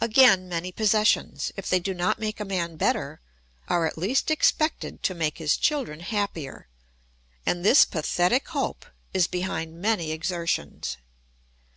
Again, 0.00 0.48
many 0.48 0.72
possessions, 0.72 1.52
if 1.56 1.68
they 1.68 1.78
do 1.78 1.94
not 1.94 2.18
make 2.18 2.40
a 2.40 2.44
man 2.44 2.74
better, 2.74 3.20
are 3.68 3.86
at 3.86 3.96
least 3.96 4.28
expected 4.28 5.04
to 5.04 5.14
make 5.14 5.38
his 5.38 5.56
children 5.56 6.00
happier; 6.00 6.66
and 7.46 7.64
this 7.64 7.84
pathetic 7.84 8.48
hope 8.48 8.86
is 9.14 9.28
behind 9.28 9.80
many 9.80 10.10
exertions. 10.10 10.96